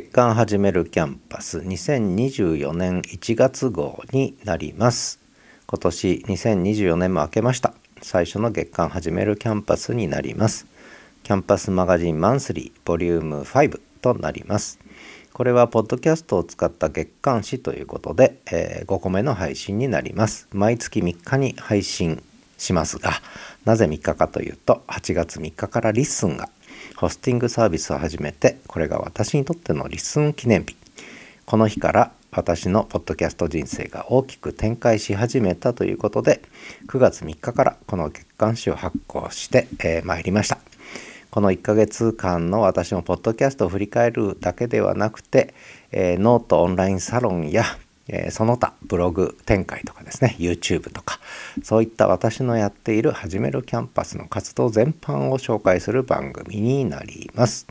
[0.00, 5.18] 月刊はじめる Camp@Us 2024年1月号になります。
[5.66, 7.74] 今年2024年も明けました。
[8.00, 10.68] 最初の月刊はじめる Camp@Usになります。
[11.24, 14.78] Camp@Us Magazine Monthly Volume 5となります。
[15.32, 20.46] これはポッドキャストを使った月刊誌ということで、えー、5個目の配信になります。
[20.52, 22.22] 毎月3日に配信
[22.56, 23.12] しますが
[23.64, 26.48] なぜ3日かというと8月3日から LISTEN が
[26.98, 30.74] ホスティングサービスを始めてこれが私にとってのリスン記念日。
[31.46, 36.42] この日から私のポッドキャスト人生が大きく展開し始めたということで
[36.88, 40.58] 9月3日からこの月刊誌を発行して、えー、いりました。
[41.30, 45.54] この1ヶ月間の私のポッドキャストを振り返るだけではなくて、
[45.92, 47.64] えー、ノートオンラインサロンや
[48.08, 51.20] えその他ブログ展開とかですね YouTube とか
[51.62, 57.66] そういった私のやっている始めるキャンパスの活動全般を紹介する番組になります。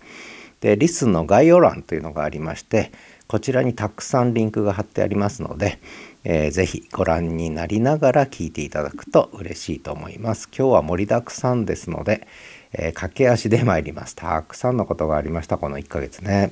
[0.62, 2.92] で LISTEN の概要欄というのがありまして
[3.28, 5.80] こちらにたくさんリンクが貼ってありますので、
[6.24, 10.48] えー、ぜひご覧になりながら聞いていただくと嬉しいと思います。
[10.48, 12.28] 今日は盛りだくさんですので、
[12.74, 14.16] えー、駆け足で参ります。
[14.16, 16.52] たくさんのことがありましたこの1ヶ月ね。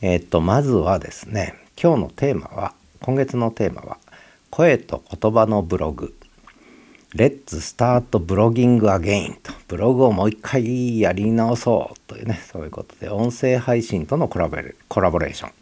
[0.00, 3.98] えー、っとまずはですね今日のテーマは今月のテーマは
[4.50, 6.12] 声と言葉のブログ。
[7.14, 9.52] Let's start blogging again と。
[9.68, 15.52] ブログをもう一回やり直そうというねそういうことで音声配信とのコラボレーション。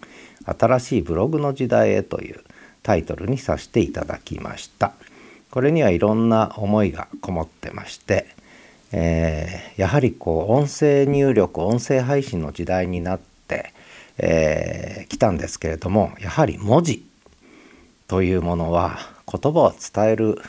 [0.58, 2.42] 新しいブログの時代へという
[2.82, 4.94] タイトルにさせていただきました。
[5.50, 8.24] これにはいろんな思いがこもってまして、
[8.90, 13.74] えー、やはりこう音声入力音声配信の時代になって
[14.18, 17.06] えー、来たんですけれどもやはり文字
[18.08, 18.98] というものは
[19.30, 20.40] 言葉を伝える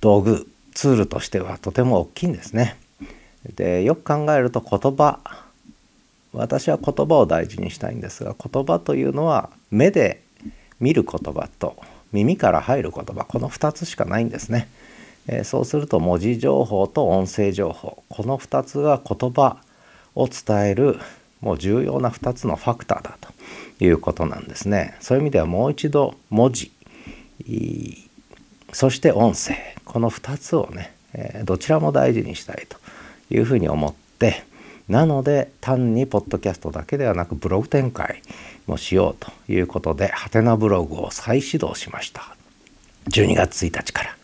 [0.00, 2.76] 道具ツールとしてはとても大きいんですね。
[3.54, 5.20] でよく考えると言葉
[6.32, 10.22] 私は言葉を大事にしたいんですが言葉というのは目で
[10.80, 11.76] 見る言葉と
[12.12, 14.68] 耳から入る言葉この2つしかないんですね。
[15.26, 19.58] えー、そうすると文字情報と音声情報この2つが言葉
[20.14, 20.98] を伝える
[21.40, 23.32] もう重要な2つのファクターだと
[23.84, 24.96] いうことなんですね。
[25.00, 26.72] そういう意味ではもう一度文字
[28.72, 29.54] そして音声。
[29.84, 30.94] この2つをね、
[31.44, 32.76] どちらも大事にしたいと
[33.30, 34.44] いうふうに思って
[34.88, 38.22] なので単にポッドキャストだけではなくブログ展開
[38.66, 42.36] もしようということでハテナブログを再始動しました。
[43.08, 44.16] 12月1日から。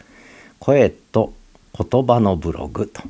[0.59, 1.33] 声と
[1.79, 3.03] 言葉のブログと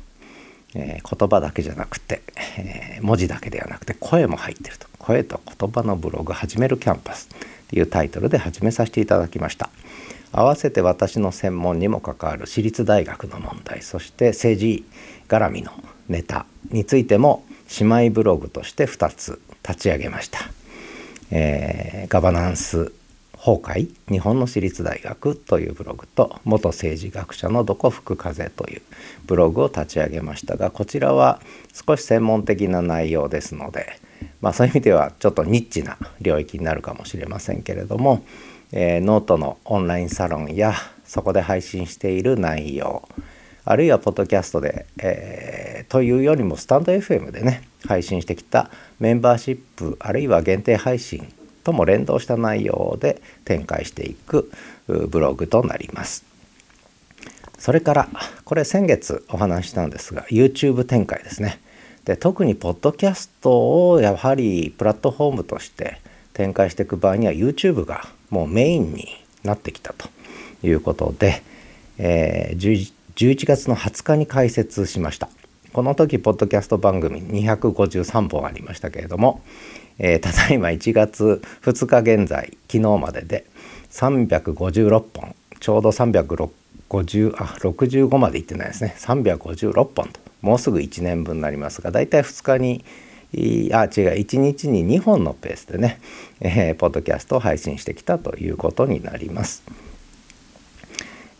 [0.75, 2.21] えー、言葉だけじゃなくて、
[2.57, 7.29] えー、文字だけではなくて声も入ってると「声と言葉のブログ始めるキャンパス」
[7.69, 9.69] というタイトルで始めさせていただきました。
[10.31, 14.83] 合わせて私の専門にも関わる私立大学の問題そして政治
[15.29, 15.71] 絡みの
[16.09, 17.45] ネタについても
[17.79, 20.39] 姉妹ブログとして2つ立ち上げました、
[21.31, 22.91] えー、ガバナンス
[23.45, 28.81] 崩壊日本の私立大学というブログと元政治学者のどこ吹く風という
[29.27, 31.39] ブログを立ち上げましたがこちらは
[31.71, 33.99] 少し専門的な内容ですので
[34.41, 38.23] まあそういう意味ではちょっとニッチな領域になるかもしれませんけれども、
[38.71, 40.73] えー、ノートのオンラインサロンや
[41.05, 43.07] そこで配信している内容
[43.63, 51.31] あるいはポッドキャストで、えー、というよりもスタンド FM でね配信してきたメンバーシップあるいは限定配信
[51.65, 54.51] とも連動した内容で展開していく
[54.87, 56.23] ブログとなります。
[57.57, 58.09] それから
[58.43, 61.59] これ先月お話したんですが YouTube 展開ですね。
[62.05, 65.99] で特にポッドキャストをやはりプラットフォームとして
[66.33, 69.07] 展開していく場合には YouTube がもうメインに
[69.43, 70.07] なってきたと
[70.63, 71.41] いうことで、
[71.97, 75.29] えー、11月の20日に開設しました。
[75.75, 79.41] この時ポッドキャスト番組253本ありましたけれども、
[79.99, 83.45] えー、ただいま1月2日現在昨日までで
[83.91, 92.85] 356本ちょうど350あ65までいってないですね356本ともうすぐ1年分になりますがだいたい2日に
[93.73, 95.99] あ違う1日に2本のペースでね、
[96.39, 99.61] えー、ポッドキャストを配信してきたということになります。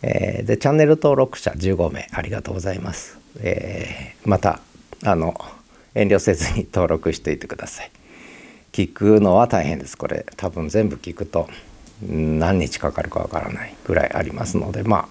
[0.02, 3.24] えー、でチャンネル登録者15名ありがとうございます。
[3.40, 4.60] えー、また
[5.04, 5.40] あの
[5.94, 7.92] 遠慮せずに登録していてください。
[8.72, 9.98] 聞くのは大変です。
[9.98, 11.48] これ多分全部聞くと
[12.02, 15.08] 何日かかるかわからないぐらいありますのでま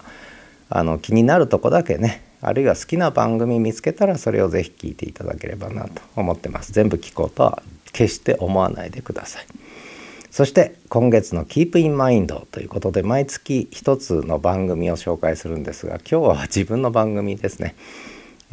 [0.69, 6.73] ああの気になるとこだけねあるいは好きな番組見つけたらそれをぜひ聞いていただければなと思ってます。
[6.73, 9.45] 全部聞こうとは決して思わないでください。
[10.29, 17.73] そして今月の Keep in Mind ということで毎月一つの番組を紹介するんですが今日は自分の番組ですね。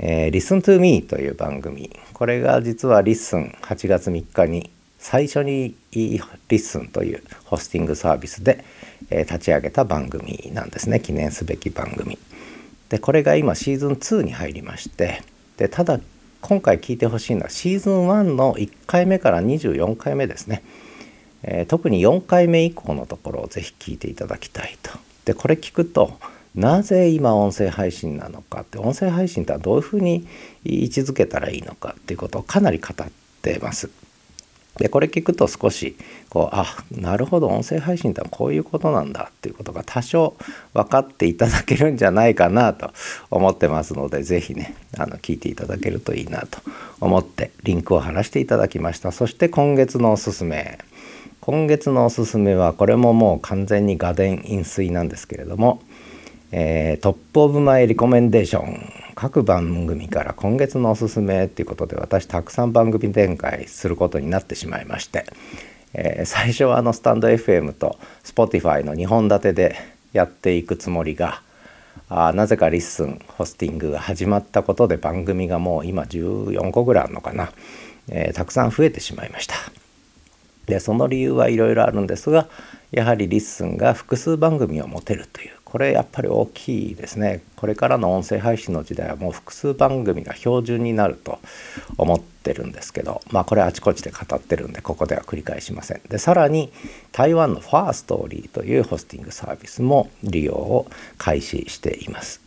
[0.02, 1.90] えー、Listen to Me という番組。
[2.12, 8.64] これが実は Listen8 月3日に最初に Listen というホスティングサービスで、
[9.10, 11.00] え、立ち上げた番組なんですね。
[11.00, 12.19] 記念すべき番組。
[12.93, 15.22] でこれが今シーズン2に入りまして
[15.56, 15.99] でただ
[16.43, 20.62] 今回聞いてほしいのはシーズン1の1回目から24回目ですね、
[21.43, 24.90] えー、特に4回目以降のところをぜひ聞いていただきたいと。
[25.25, 26.19] でこれ聞くと
[26.54, 30.26] なぜ今音声配信なのかって音声配信とはどういうふうに
[30.64, 33.08] 位置づけたらいいのかっていうことをかなり語っ
[33.40, 33.90] てます。
[34.78, 35.96] でこれ聞くと少し
[36.31, 40.34] こうあなるほど音声配信ってこういうことなんだっていうことが多少
[40.72, 42.90] 分かっていただけるんじゃないかなと
[43.31, 46.58] 思ってますので是非ねあの聞いていただけるといいなと
[47.00, 50.78] 思ってリンクを貼らせていただきましたそして今月のおすすめ
[51.40, 55.82] 今月のおすすめはこれももう完全に我田引水なんですけれども
[56.52, 59.02] えー、 Top of My Recommendation。
[59.14, 65.26] 各番組から今月のおすすめっていうことで私たくさん番組展開することになってしまいまして、
[65.94, 69.76] えー、最初はあのスタンド FM と Spotify の2本立てで
[70.12, 71.43] やっていくつもりが
[72.08, 77.52] あなぜか LISTEN Hosting が始まったことで番組がもう今14個ぐらいあるのかな、
[78.08, 79.81] えー、たくさん増えてしまいました。
[80.72, 82.48] でその理由はいろいろあるんですが
[82.92, 87.42] やはり LISTEN が複数番組を持てるというこれやっぱり大きいですね。
[87.56, 91.38] これからの音声配信の時代はもう複数番組が標準になると
[91.96, 96.00] 思ってるんですけどまあこれあちこちで語ってるんでここでは繰り返しません。
[96.08, 96.72] でさらに
[97.10, 100.86] 台湾のファーストーリーというホスティングサービスも利用を
[101.18, 102.40] 開始しています。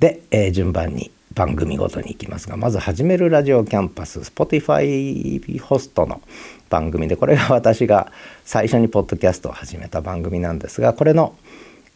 [0.00, 6.22] で、えー、順番に番組ごとに行きますがまず「始めるラジオキャンパス」Spotify ホストの
[6.70, 8.12] 番組でこれが私が
[8.44, 11.34] 最初にポッドキャストを始めた番組なんですがこれの「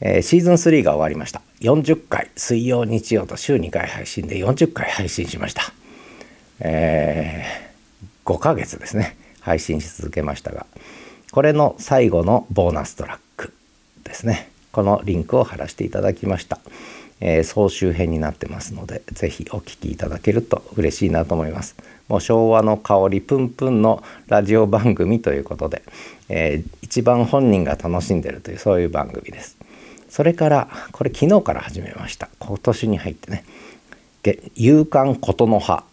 [0.01, 1.43] えー、シーズン3が終わりました。
[1.61, 5.73] 40回水曜日曜と週2回配信で40回配信しました。
[6.61, 9.17] えー、5ヶ月ですね。
[9.41, 10.67] 配信し続けましたが
[11.31, 13.53] これの最後のボーナストラック
[14.05, 14.51] ですね。
[14.71, 16.61] このリンクを貼らせていただきました、
[17.21, 21.77] えー、総集編になってますので是非お聴きいただけると嬉しいなと思います。
[22.09, 25.83] もう昭和の香りプンプンのラジオ番組ということで、
[26.29, 29.57] えー、一番本人が楽しんでるというそういう番組です。
[30.09, 32.29] それからこれ昨日から始めました。
[32.39, 33.45] 今年に入ってね
[34.57, 35.85] 「勇敢ことの葉」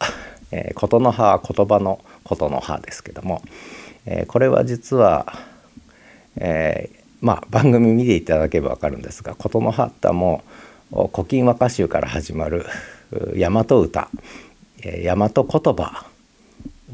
[0.51, 3.41] えー、ことの葉は言葉のことの葉ですけども、
[4.05, 5.33] えー、これは実は、
[6.37, 10.49] えー、まあ番組見ていただければ分かるんですが琴の葉ってもう
[10.91, 12.65] 古今和歌集から始まる
[13.35, 14.09] 大和歌、
[14.83, 16.05] 大和言葉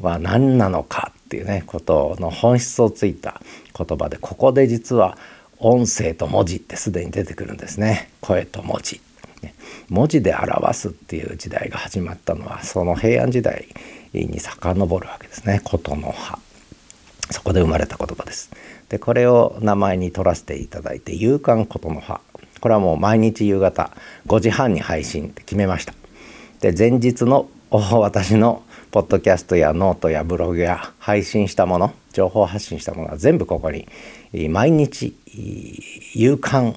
[0.00, 3.40] は何なのかっていうねことの本質をついた
[3.76, 5.16] 言葉でここで実は
[5.64, 8.10] 「音声と文字ってすでに出てくるんですね。
[8.20, 9.00] 声と文字。
[9.88, 13.66] 文字で表すっていう時代が始まったのはその平安時代
[14.12, 15.60] に遡るわけですね。
[15.62, 16.38] 言の葉。
[17.30, 18.50] そこで生まれた言葉です。
[18.88, 22.31] でこれを名前に取らせていただいて「夕刊言の葉」
[22.62, 23.90] これはもう毎日夕方
[24.28, 25.92] 5時半に配信って決めました。
[26.60, 28.62] で前日の私の
[28.92, 33.88] ポッドキャストやノートやブログや配信したもの情報発信したものは全部ここに
[34.48, 35.16] 毎日
[36.14, 36.76] 夕刊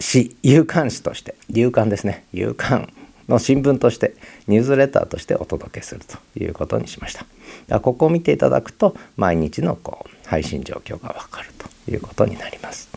[0.00, 2.26] 誌夕刊誌として夕刊ですね。
[2.34, 2.92] 夕刊
[3.26, 4.14] の新聞として
[4.48, 7.16] ニュースレターとしてお届けするということにしまし
[7.68, 7.80] た。
[7.80, 12.90] ここを見ていただくと毎日のこう配信状況がわかるということになります。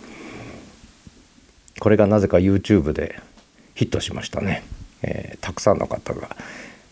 [1.80, 3.20] これがなぜか YouTube で
[3.74, 4.64] ヒットしましたね、
[5.02, 6.36] えー、たくさんの方が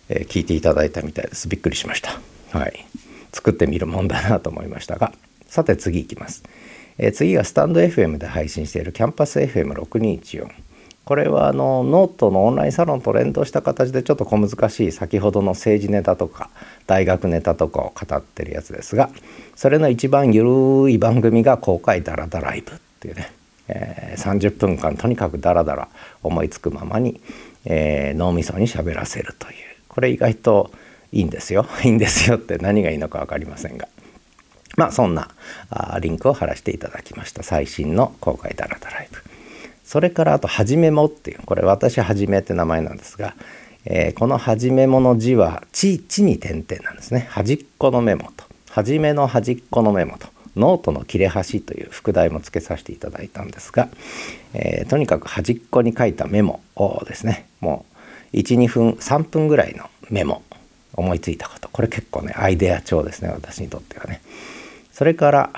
[0.09, 1.47] え聞いていただいたみたいです。
[1.47, 2.19] びっくりしました。
[2.51, 2.85] はい。
[3.31, 5.13] 作ってみるもんだなと思いましたが。
[5.53, 6.43] さて次いきます、
[6.97, 10.49] えー、次がスタンド FM で配信しているキャンパス FM6214
[11.05, 16.49] これはあのノートのオンラインサロンと連動した形でちょっと小難しい先ほどの政治ネタとか
[16.87, 19.11] 大学ネタとかを語ってるやつですが
[19.55, 20.41] それの一番ゆ
[20.85, 23.31] るい番組が公開ダラダライブっていうね、
[23.75, 25.89] えー、30分間とにかくダラダラ
[26.21, 27.19] 思いつくままに、
[27.65, 29.55] えー、脳みそに喋らせるという。
[29.87, 30.71] これ意外と
[31.11, 31.65] いいんですよ。
[31.83, 33.87] いいんですよって何がいいのか分かりませんが。
[34.77, 35.29] まあそんな
[35.69, 37.41] あリンクを貼らせていただきました。
[37.41, 39.19] 最新の公開ダラダライブ。
[39.83, 43.35] それからあと「はじめも」っていうこれ私はじめって名前なんですが、
[43.85, 47.27] えー、この「はじめも」の字は「ち」「ち」に点々なんですね。
[47.29, 50.32] 端っこのメモと「はじめの端っこのメモと。
[50.55, 53.89] ノートの切れ端という副題も付けさせていただいたんですが、
[54.53, 57.85] えー、とにかく端っこに書いたメモをですねも
[58.33, 60.43] う12分3分ぐらいのメモ
[60.95, 61.69] 思いついたこと。
[61.69, 64.21] これ結構ねアイデア帳ですね私にとってはね。
[64.91, 65.49] それから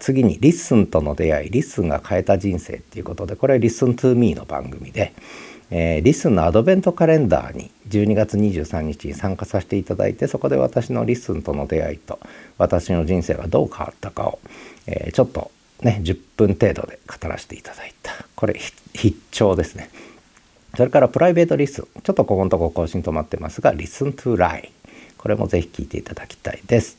[0.00, 5.12] 次に「LISTEN との出会い LISTEN が変えた人生」っていうことでこれ「Listen to Me の番組で、
[5.74, 12.20] えー、 LISTEN のアドベントカレンダーに12月23日に参加させていただいてそこで私の LISTEN との出会いと
[12.58, 14.38] 私の人生がどう変わったかを、
[14.86, 15.50] えー、ちょっと
[15.80, 18.12] ね10分程度で語らせていただいた。
[18.36, 18.60] これ
[18.92, 19.88] 必聴ですね。
[20.76, 21.86] それからプライベートリスン。
[22.02, 24.70] ちょっとここのとこ更新止まってますがリスントゥライ。
[25.16, 26.98] これもぜひ聞いていただきたいです。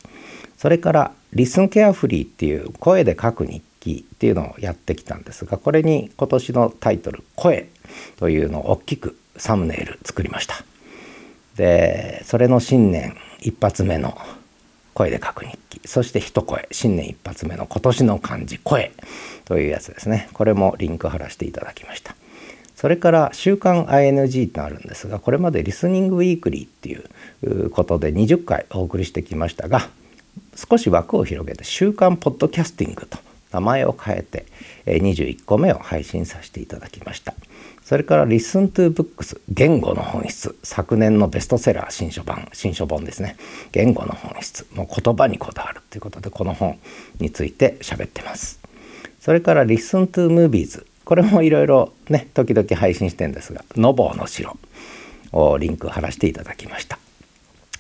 [0.58, 7.68] それからリスンケアフリーっていう声で書く日記っていうのをやってきたんですがこれに今年のタイトル「声」
[8.18, 10.64] というのを大きくサムネイル作りました。
[11.56, 14.18] でそれの新年一発目の
[14.94, 15.82] 声で書く日記。
[15.86, 18.92] そして一声新年一発目の今年の漢字声
[19.46, 20.30] というやつですね。
[20.34, 22.16] これもリンク貼らせていただきました。
[22.76, 29.88] それから週刊 ING とあるんですがこれまでリスニングウィークリーっていうことで20回お送りしてきましたが
[30.56, 33.20] 少し枠を広げて週刊ポッドキャスティングと
[33.54, 34.46] 名前を変えて
[34.86, 37.34] 21個目を配信させていただきました。
[37.86, 43.36] それから「Listen to Books 言語の本質」昨年のベストセラー新書版新書本ですね。
[43.72, 44.66] 言語の本質。
[44.74, 46.80] もう言葉にこだわるということでこの本
[47.20, 48.60] について喋ってます。
[49.20, 54.58] それから「Listen to Movies」これもいろいろね時々配信してんですが「ノボーの城」
[55.34, 56.98] をリンク貼らせていただきました。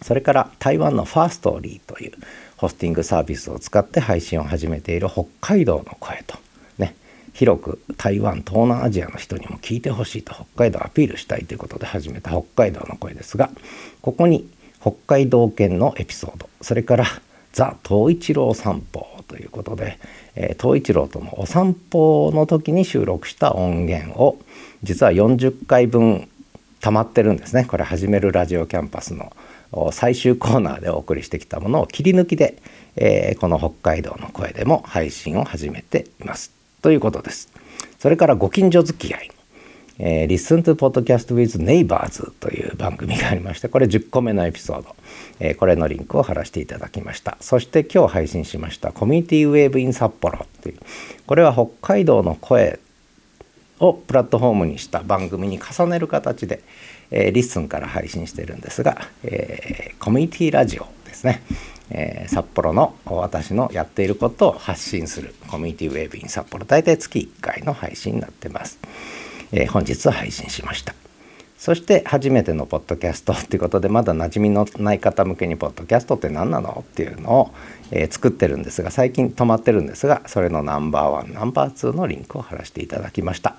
[0.01, 2.13] それから台湾のファーストーリーという
[2.57, 6.42] ホスティングサービスを使って配信を始めている北海道の声と。
[7.33, 13.49] 広く台湾東南アジアの人にも聞いてほしいと北海道アピールしたいということで始めた北海道の声ですが
[14.01, 14.47] ここに
[14.79, 17.05] 北海道犬のエピソードそれから
[17.53, 19.99] ザ・東一郎散歩ということで、
[20.35, 24.39] えー、東一郎とのお散歩の時に収録した音源を
[24.83, 26.27] 実は40回分
[26.81, 27.63] 溜まってるんですね。
[27.63, 29.31] これ始めるラジオキャンパスの
[29.93, 32.57] 最終コーナーでお送りしてきたものを切り抜きで、
[32.97, 36.62] えー、この北海道の声でも配信を始めています。
[36.83, 37.49] ということです。
[37.97, 39.31] それからご近所付き合い。
[39.99, 44.95] えー、Listen to Podcast with Neighbors という番組がありましてこれ10個目のエピソード、
[45.39, 50.79] えー、これのリンクを貼らせていただきましたそして今日配信しました Community Wave in 札幌という
[51.27, 52.79] これは北海道の声
[53.79, 56.63] をプラットフォームにした番組に重ねる形で、
[57.11, 61.43] えー、 LISTEN から配信してるんですが、えー、コミュニティラジオですね、
[61.89, 68.79] えー、札幌の私のやっていることを発信する Community Wave in 札幌大体月1回の配信になってます、
[69.51, 70.95] えー、本日は配信しました。
[71.63, 77.53] そして初めてのポッドキャストっていうことでまだ馴染みのない方向けにポッドキャストって何なのっていうのを、
[77.89, 83.55] えー、作ってるんですが最近止まってるんですがそれのナンバーワンナンバーツーのリンクを貼らせていただきました。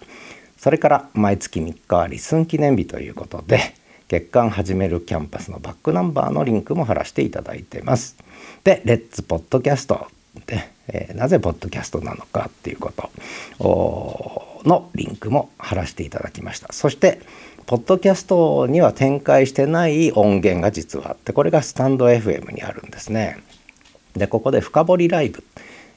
[0.58, 3.74] それから毎月3日は LISTEN 記念日ということで
[4.08, 8.16] 月刊はじめる Camp@Us のバックナンバーのリンクも貼らせていただいてます。
[8.62, 10.06] で Let's Podcast
[10.46, 13.10] で、えー、なぜポッドキャストなのかっていうこと
[14.68, 16.72] のリンクも貼らせていただきました。
[16.72, 17.20] そして
[17.66, 23.38] ポッドキャストには展開してない音源が実はあってこれがスタンド FM にあるんですね。
[24.14, 25.42] でここで深掘りライブ、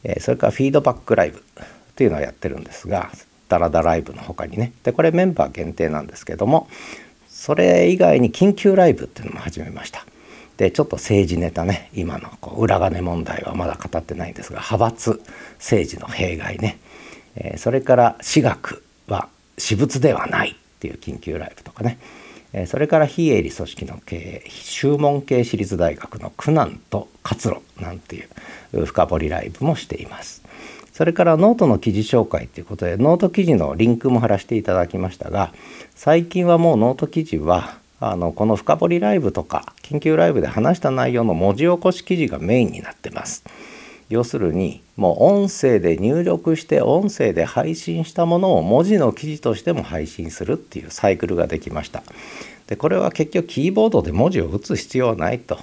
[0.04, 1.44] えー、それからフィードバックライブ
[1.96, 3.12] というのをやってるんですが
[3.50, 4.72] ダラダライブの他にね。
[4.84, 6.68] でこれメンバー限定なんですけども
[7.38, 10.04] それ以外に緊急ライブっていうのも始めました。
[10.58, 15.22] でちょっと政治ネタね今のこう裏金問題はまだ語ってないんですが派閥
[15.60, 16.80] 政治の弊害ね、
[17.36, 22.00] えー、それから私学は私物ではないっていう緊急ライブとかね、
[22.54, 28.24] えそれから非営利組織の経営宗門系私立大学の苦難と活路なんてい
[28.74, 30.44] う深掘りライブもしています。
[30.98, 35.54] それからノートの記事紹介ということでノート記事のリンクも貼らせていただきましたが
[35.94, 43.44] 最近はもうノート記事はあのこの深掘りライブとか緊急ライブで話した内容の文字起こし記事がメインになってます。
[44.10, 52.02] 要するにもう音声で入力して音声で配信したものを文字の記事としても配信するっていうサイクルができました。
[52.66, 55.60] でこれは結局キーボードで文字を打つ必要はないと。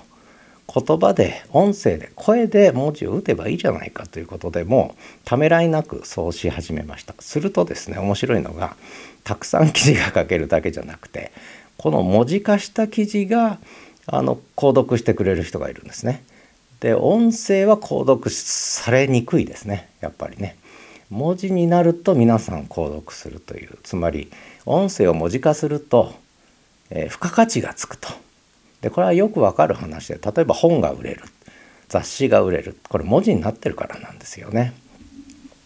[0.73, 7.14] 言葉で音声で声で文字を打てばいいじゃないかということでもうためらいなくそうし始めました。
[7.21, 8.76] するとですね面白いのが
[9.25, 11.33] たくさん記事が書けるだけじゃなくて
[11.76, 13.59] この文字化した記事が
[14.06, 16.23] あの購読してくれる人がいるんですね。
[16.80, 20.56] で音声は購読されにくいですねやっぱりね。
[21.11, 23.78] 文字になると皆さん購読するという。
[23.83, 24.30] つまり
[24.66, 26.14] 音声を文字化すると、
[26.90, 28.09] えー、付加価値がつくと。
[28.85, 31.23] でこれはよくわかる話で例えば本が売れる
[31.88, 34.75] 雑誌が売れるこれ文字になってるからなんですよね。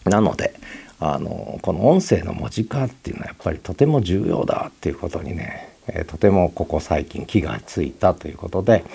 [0.05, 0.53] なので
[1.01, 8.85] あのこの音声の文字化っていうのはやっぱりとても重要だっていうことにねえとてもここ最近気がついたということで、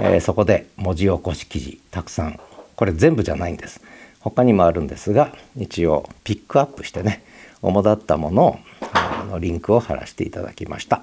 [0.00, 2.40] えそこで文字起こし記事たくさん
[2.74, 3.80] これ全部じゃないんです。
[4.18, 7.22] 他にもあるんですが一応ピックアップしてね
[7.62, 8.58] 主だったものを
[9.24, 11.02] のリンクを貼らせていただきました。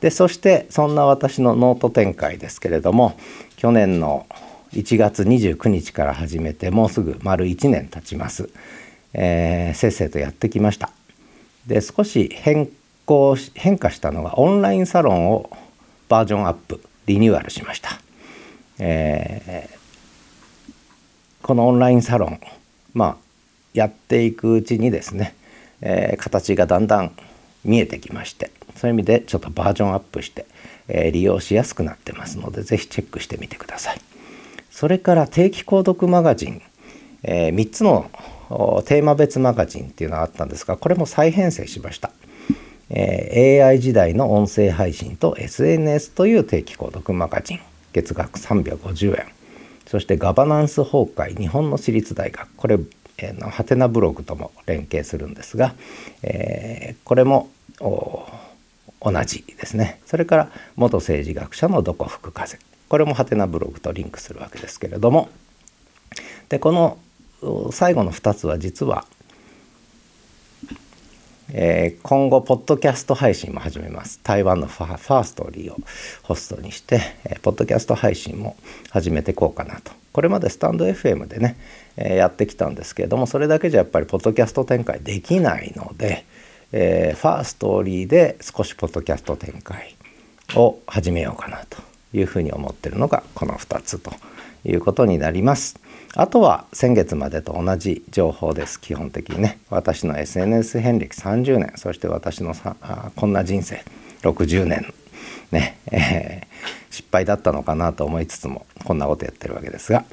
[0.00, 3.16] でそしてそんな私のノート展開ですけれども
[3.56, 4.26] 去年の
[4.72, 8.48] 1月29日から始めてもうすぐ丸1年経ちます、
[9.12, 10.90] えー、せっせとやってきました。
[11.66, 12.68] で少し変
[13.04, 15.50] 更変化したのがオンラインサロンを
[16.08, 18.00] バージョンアップリニューアルしました、
[18.78, 20.72] えー、
[21.42, 22.40] このオンラインサロン
[22.94, 23.16] まあ
[23.74, 25.34] やっていくうちにですね、
[25.80, 27.12] えー、形がだんだん
[27.64, 30.46] 見えてきましてそういう意味でちょっとバージョンアップして、
[30.88, 34.00] えー、利用しやすくなってますので是非チェックしてみてください。
[34.70, 36.62] それから定期購読マガジン、
[37.22, 38.10] えー、3つの
[38.86, 42.10] テーマ別マガジンっていうのがあったんですがこれも再編成しました。
[42.90, 47.60] えー、AI 時代の音声配信と SNS という定期購読マガジン
[47.92, 49.26] 月額350円
[49.86, 52.78] そしてガバナンス崩壊日本の私立大学これ
[53.22, 55.74] えー、ハテナブログとも連携するんですが、
[56.22, 57.48] えー、これも
[57.80, 58.32] 同
[59.24, 60.00] じですね。
[60.06, 62.58] それから元政治学者のどこ吹く風。
[62.88, 65.28] これもハテナブログとリンクするわけですけれども。
[66.48, 66.98] でこの
[67.70, 69.06] 最後の2つは実は、
[71.52, 74.20] えー、今後ポッドキャスト配信も始めます。
[74.22, 75.78] 台湾のファーストリーを
[76.22, 78.56] ホストにして、えー、ポッドキャスト配信も
[78.90, 79.92] 始めていこうかなと。
[80.12, 81.56] これまでスタンド FM でね
[81.96, 86.24] えやってきたんですけれどもそれだけじゃやっぱりポッドキャスト展開できないので、
[86.72, 89.94] えー、ファーストーリーで少しポッドキャスト展開
[90.54, 91.78] を始めようかなと
[92.14, 94.12] いうふうに思ってるのがこの2つと
[94.64, 95.78] いうことになります。
[96.14, 103.82] あとは先月までと同じ情報です基本的にね私の SNS 遍歴30年そして私のさあこんな人生
[104.20, 104.92] 60年
[105.52, 110.04] ね、えー、失敗だったのかなと思いつつもこんなことやってるわけですが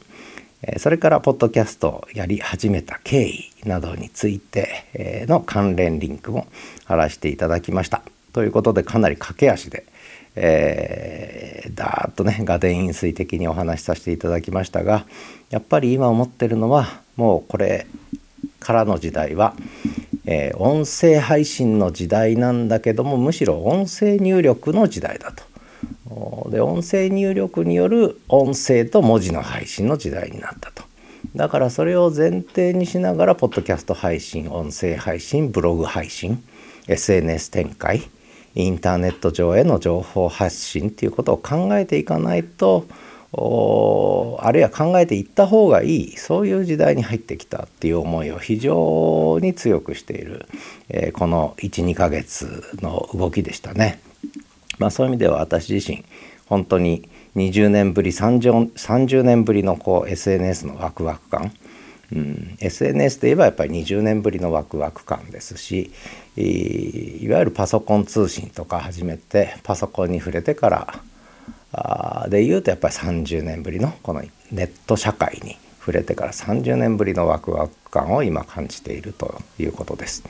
[0.78, 6.48] それからポッドキャストをやり始めた経緯などについての関連リンクも
[6.86, 8.02] 貼らせていただきました。
[8.34, 9.86] ということでかなり駆け足で、
[10.36, 15.06] えー、だーっとね画伝飲水的にお話しさせていただきましたが
[15.50, 17.88] やっぱり今思ってるのはもうこれ
[18.60, 19.56] からの時代は、
[20.26, 25.49] えー、音声配信の時代なんだけどもむしろ音声入力の時代だと。
[26.50, 30.84] で音声入力による音声と文字の配信の時代になったと。
[31.36, 36.44] だからそれを前提にしながらポッドキャスト配信音声配信ブログ配信
[36.88, 38.02] SNS 展開
[38.56, 42.86] インターネット上への情報発信っていうことを考えていかないと
[43.32, 50.48] あるいは考えていった方がいいそういう時代に入ってきたっていう思いを非常に強くしている、
[50.90, 54.02] えー、この12ヶ月の動きでしたね。
[54.80, 56.04] まあ、そういう意味では私自身
[56.48, 61.52] 本当に20年ぶり 30, 30年ぶりのこう SNS のワクワク感、
[62.12, 65.92] うん、SNS で言えばやっぱり20年ぶりのワクワク感ですし
[66.36, 71.00] いわゆるパソコン通信とか始めてパソコンに触れてから
[71.72, 80.24] あで言うとやっぱり30年ぶりのこのネット社会に触れてから30年ぶりのワクワク感を今感じているということです。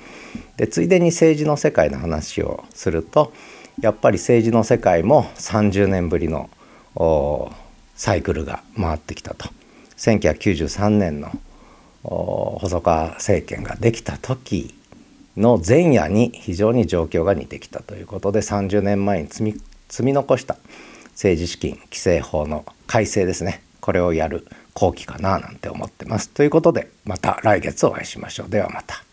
[0.57, 3.33] でついでに政治の世界の話をすると
[3.81, 6.49] やっぱり政治の世界も30年ぶりの
[7.95, 9.49] サイクルが回ってきたと
[9.97, 11.31] 1993年の
[12.03, 14.75] 細川政権ができた時
[15.37, 20.57] の前夜に非常に状況が似てきたということで30年前に積み積み残した
[21.11, 26.29] 政治資金規正法の改正ですねこれをやる後期かななんて思ってます。
[26.29, 28.49] ということでまた来月お会いしましょう。
[28.49, 29.03] ではまた。